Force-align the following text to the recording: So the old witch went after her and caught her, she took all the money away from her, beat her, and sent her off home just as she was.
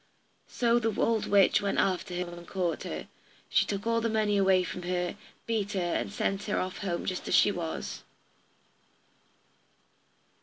So 0.47 0.79
the 0.79 0.99
old 0.99 1.27
witch 1.27 1.61
went 1.61 1.77
after 1.77 2.15
her 2.15 2.31
and 2.31 2.47
caught 2.47 2.81
her, 2.81 3.07
she 3.49 3.67
took 3.67 3.85
all 3.85 4.01
the 4.01 4.09
money 4.09 4.35
away 4.35 4.63
from 4.63 4.81
her, 4.81 5.15
beat 5.45 5.73
her, 5.73 5.79
and 5.79 6.11
sent 6.11 6.45
her 6.45 6.59
off 6.59 6.79
home 6.79 7.05
just 7.05 7.27
as 7.27 7.35
she 7.35 7.51
was. 7.51 8.01